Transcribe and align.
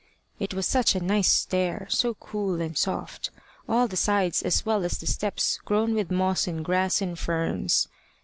It 0.39 0.55
was 0.55 0.65
such 0.65 0.95
a 0.95 0.99
nice 0.99 1.31
stair, 1.31 1.85
so 1.91 2.15
cool 2.15 2.59
and 2.59 2.75
soft 2.75 3.29
all 3.69 3.87
the 3.87 3.95
sides 3.95 4.41
as 4.41 4.65
well 4.65 4.83
as 4.83 4.97
the 4.97 5.05
steps 5.05 5.59
grown 5.63 5.93
with 5.93 6.09
moss 6.09 6.47
and 6.47 6.65
grass 6.65 7.03
and 7.03 7.19
ferns! 7.19 7.87